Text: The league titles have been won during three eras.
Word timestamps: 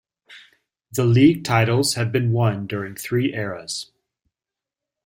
The 0.91 1.03
league 1.05 1.43
titles 1.43 1.93
have 1.93 2.11
been 2.11 2.31
won 2.31 2.65
during 2.65 2.95
three 2.95 3.35
eras. 3.35 3.91